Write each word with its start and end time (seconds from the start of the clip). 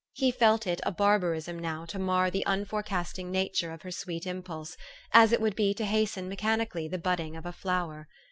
He 0.13 0.31
felt 0.31 0.65
it 0.65 0.81
a 0.83 0.91
barbarism 0.91 1.59
now 1.59 1.85
to 1.85 1.99
mar 1.99 2.31
the 2.31 2.43
unforecasting 2.47 3.29
nature 3.29 3.71
of 3.71 3.83
her 3.83 3.91
sweet 3.91 4.25
impulse, 4.25 4.75
as 5.13 5.31
it 5.31 5.39
would 5.39 5.55
be 5.55 5.75
to 5.75 5.85
hasten 5.85 6.27
mechani 6.27 6.67
cally 6.71 6.87
the 6.87 6.97
budding 6.97 7.35
of 7.35 7.45
a 7.45 7.51
flower. 7.53 8.07